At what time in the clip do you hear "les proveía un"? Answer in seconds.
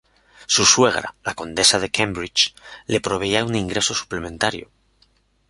2.87-3.53